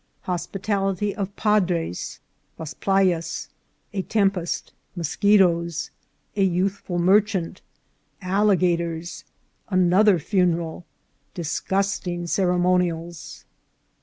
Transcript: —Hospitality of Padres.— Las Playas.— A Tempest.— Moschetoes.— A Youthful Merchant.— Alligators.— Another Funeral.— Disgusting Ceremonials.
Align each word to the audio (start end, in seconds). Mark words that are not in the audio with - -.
—Hospitality 0.21 1.15
of 1.15 1.35
Padres.— 1.35 2.19
Las 2.57 2.73
Playas.— 2.73 3.49
A 3.93 4.01
Tempest.— 4.01 4.73
Moschetoes.— 4.97 5.91
A 6.35 6.43
Youthful 6.43 6.97
Merchant.— 6.97 7.61
Alligators.— 8.39 9.25
Another 9.79 10.17
Funeral.— 10.17 10.85
Disgusting 11.35 12.25
Ceremonials. 12.25 13.45